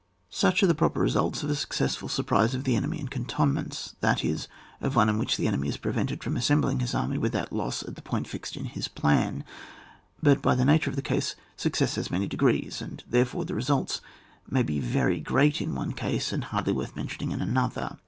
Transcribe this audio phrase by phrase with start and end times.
[0.31, 4.25] Buchare the proper results of a success ful surprise of the enemy in cantonments, that
[4.25, 4.47] is,
[4.81, 7.93] of one in which the enemy is prevented £rom assembling his army without loss at
[7.95, 9.43] the point fixed in his plan.
[10.19, 14.01] But by the nature of the case, success has many degrees; and, therefore, the results
[14.49, 17.99] may be very great in one case, and hardly Worth mentioning in another.